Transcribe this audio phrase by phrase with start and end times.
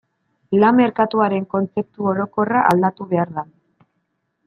[0.63, 3.49] Lan merkatuaren kontzeptu orokorra aldatu behar da.